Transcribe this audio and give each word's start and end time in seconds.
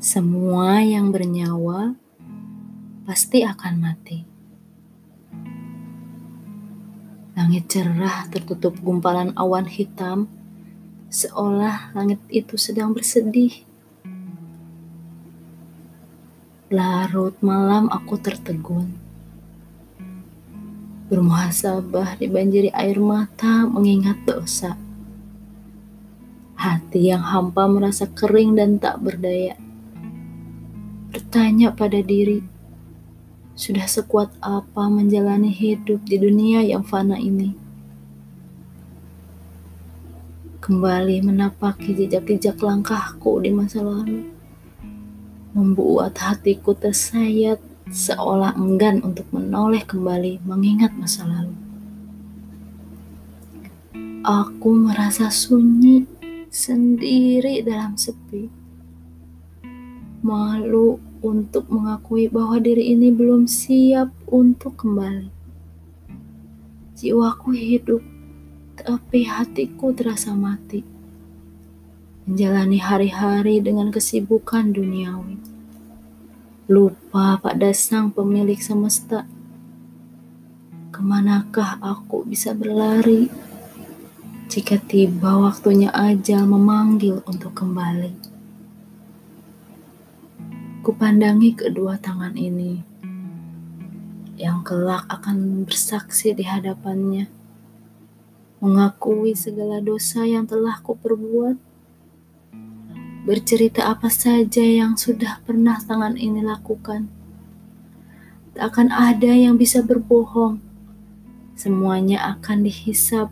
Semua 0.00 0.80
yang 0.80 1.12
bernyawa 1.12 1.92
pasti 3.04 3.44
akan 3.44 3.74
mati. 3.76 4.24
Langit 7.36 7.68
cerah 7.68 8.24
tertutup 8.32 8.80
gumpalan 8.80 9.36
awan 9.36 9.68
hitam, 9.68 10.24
seolah 11.12 11.92
langit 11.92 12.16
itu 12.32 12.56
sedang 12.56 12.96
bersedih. 12.96 13.52
Larut 16.72 17.36
malam 17.44 17.92
aku 17.92 18.16
tertegun. 18.16 18.96
Bermuhasabah 21.12 22.16
dibanjiri 22.16 22.72
air 22.72 22.96
mata 22.96 23.68
mengingat 23.68 24.16
dosa. 24.24 24.80
Hati 26.56 27.12
yang 27.12 27.20
hampa 27.20 27.68
merasa 27.68 28.08
kering 28.08 28.56
dan 28.56 28.80
tak 28.80 28.96
berdaya. 29.04 29.68
Bertanya 31.30 31.70
pada 31.70 32.02
diri, 32.02 32.42
sudah 33.54 33.86
sekuat 33.86 34.34
apa 34.42 34.90
menjalani 34.90 35.46
hidup 35.46 36.02
di 36.02 36.18
dunia 36.18 36.58
yang 36.58 36.82
fana 36.82 37.22
ini? 37.22 37.54
Kembali 40.58 41.22
menapaki 41.22 41.94
jejak-jejak 41.94 42.58
langkahku 42.58 43.38
di 43.46 43.54
masa 43.54 43.78
lalu 43.78 44.26
membuat 45.54 46.18
hatiku 46.18 46.74
tersayat 46.74 47.62
seolah 47.86 48.58
enggan 48.58 48.98
untuk 48.98 49.30
menoleh 49.30 49.86
kembali 49.86 50.42
mengingat 50.42 50.90
masa 50.98 51.30
lalu. 51.30 51.54
Aku 54.26 54.74
merasa 54.74 55.30
sunyi 55.30 56.10
sendiri 56.50 57.62
dalam 57.62 57.94
sepi. 57.94 58.50
Malu 60.26 61.09
untuk 61.20 61.68
mengakui 61.68 62.28
bahwa 62.32 62.56
diri 62.60 62.92
ini 62.96 63.12
belum 63.12 63.44
siap 63.44 64.12
untuk 64.28 64.80
kembali. 64.80 65.28
Jiwaku 66.96 67.56
hidup, 67.56 68.02
tapi 68.76 69.24
hatiku 69.28 69.92
terasa 69.96 70.32
mati 70.36 71.00
menjalani 72.30 72.78
hari-hari 72.78 73.58
dengan 73.58 73.90
kesibukan 73.90 74.70
duniawi. 74.70 75.34
Lupa 76.70 77.42
pada 77.42 77.74
sang 77.74 78.14
pemilik 78.14 78.62
semesta. 78.62 79.26
Ke 80.94 81.02
manakah 81.02 81.82
aku 81.82 82.22
bisa 82.22 82.54
berlari 82.54 83.26
jika 84.46 84.78
tiba 84.78 85.42
waktunya 85.42 85.90
ajal 85.90 86.46
memanggil 86.46 87.18
untuk 87.26 87.50
kembali? 87.50 88.39
Kupandangi 90.80 91.52
kedua 91.52 92.00
tangan 92.00 92.32
ini 92.40 92.80
yang 94.40 94.64
kelak 94.64 95.04
akan 95.12 95.68
bersaksi 95.68 96.32
di 96.32 96.48
hadapannya, 96.48 97.28
mengakui 98.64 99.36
segala 99.36 99.84
dosa 99.84 100.24
yang 100.24 100.48
telah 100.48 100.80
kuperbuat 100.80 101.60
bercerita 103.28 103.92
apa 103.92 104.08
saja 104.08 104.64
yang 104.64 104.96
sudah 104.96 105.44
pernah 105.44 105.76
tangan 105.84 106.16
ini 106.16 106.40
lakukan. 106.40 107.12
Tak 108.56 108.72
akan 108.72 108.88
ada 108.88 109.36
yang 109.36 109.60
bisa 109.60 109.84
berbohong. 109.84 110.64
Semuanya 111.60 112.40
akan 112.40 112.64
dihisap, 112.64 113.28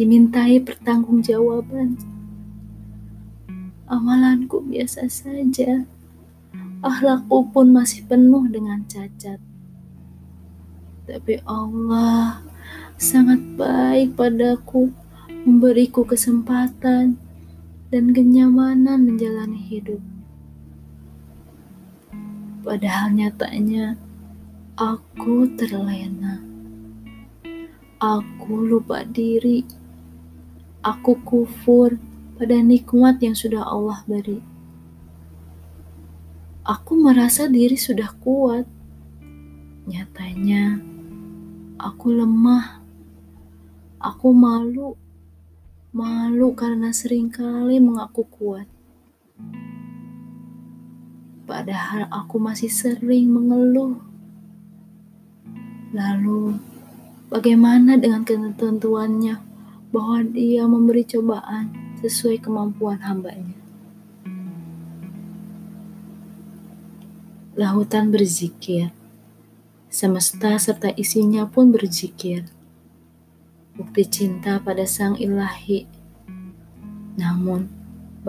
dimintai 0.00 0.64
pertanggungjawaban. 0.64 2.00
Amalanku 3.84 4.64
biasa 4.64 5.12
saja. 5.12 5.84
Akhlakku 6.86 7.50
pun 7.50 7.74
masih 7.74 8.06
penuh 8.06 8.46
dengan 8.46 8.86
cacat. 8.86 9.42
Tapi 11.02 11.42
Allah 11.42 12.46
sangat 12.94 13.42
baik 13.58 14.14
padaku, 14.14 14.94
memberiku 15.42 16.06
kesempatan 16.06 17.18
dan 17.90 18.04
kenyamanan 18.14 19.02
menjalani 19.02 19.58
hidup. 19.66 19.98
Padahal 22.62 23.18
nyatanya 23.18 23.98
aku 24.78 25.50
terlena. 25.58 26.38
Aku 27.98 28.62
lupa 28.62 29.02
diri. 29.02 29.66
Aku 30.86 31.18
kufur 31.26 31.98
pada 32.38 32.62
nikmat 32.62 33.18
yang 33.18 33.34
sudah 33.34 33.66
Allah 33.66 34.06
beri. 34.06 34.55
Aku 36.66 36.98
merasa 36.98 37.46
diri 37.46 37.78
sudah 37.78 38.10
kuat. 38.18 38.66
Nyatanya 39.86 40.82
aku 41.78 42.10
lemah. 42.10 42.82
Aku 44.02 44.34
malu 44.34 44.98
Malu 45.96 46.52
karena 46.52 46.92
sering 46.92 47.32
kali 47.32 47.80
mengaku 47.80 48.28
kuat. 48.28 48.68
Padahal 51.48 52.04
aku 52.12 52.36
masih 52.36 52.68
sering 52.68 53.32
mengeluh. 53.32 53.96
Lalu, 55.96 56.60
bagaimana 57.32 57.96
dengan 57.96 58.28
ketentuannya 58.28 59.40
bahwa 59.88 60.20
dia 60.28 60.68
memberi 60.68 61.08
cobaan 61.08 61.72
sesuai 62.04 62.44
kemampuan 62.44 63.00
hambanya? 63.00 63.65
Lautan 67.56 68.12
berzikir, 68.12 68.92
semesta 69.88 70.60
serta 70.60 70.92
isinya 70.92 71.48
pun 71.48 71.72
berzikir 71.72 72.44
bukti 73.72 74.04
cinta 74.04 74.60
pada 74.60 74.84
Sang 74.84 75.16
Ilahi. 75.16 75.88
Namun, 77.16 77.64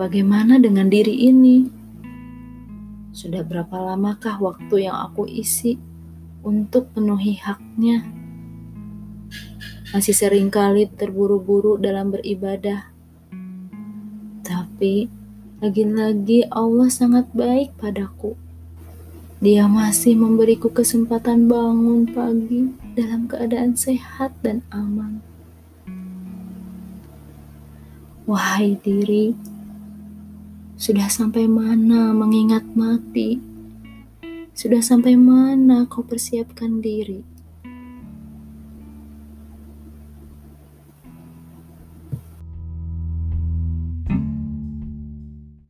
bagaimana 0.00 0.56
dengan 0.56 0.88
diri 0.88 1.28
ini? 1.28 1.68
Sudah 3.12 3.44
berapa 3.44 3.76
lamakah 3.92 4.40
waktu 4.40 4.88
yang 4.88 4.96
aku 4.96 5.28
isi 5.28 5.76
untuk 6.40 6.96
penuhi 6.96 7.36
haknya? 7.36 8.08
Masih 9.92 10.16
sering 10.16 10.48
kali 10.48 10.88
terburu-buru 10.88 11.76
dalam 11.76 12.16
beribadah. 12.16 12.96
Tapi, 14.40 15.04
lagi-lagi 15.60 16.48
Allah 16.48 16.88
sangat 16.88 17.28
baik 17.36 17.76
padaku. 17.76 18.47
Dia 19.38 19.70
masih 19.70 20.18
memberiku 20.18 20.66
kesempatan 20.66 21.46
bangun 21.46 22.10
pagi 22.10 22.74
dalam 22.98 23.30
keadaan 23.30 23.78
sehat 23.78 24.34
dan 24.42 24.66
aman. 24.74 25.22
Wahai 28.26 28.74
diri, 28.82 29.38
sudah 30.74 31.06
sampai 31.06 31.46
mana 31.46 32.10
mengingat 32.10 32.66
mati? 32.74 33.38
Sudah 34.58 34.82
sampai 34.82 35.14
mana 35.14 35.86
kau 35.86 36.02
persiapkan 36.02 36.82
diri? 36.82 37.37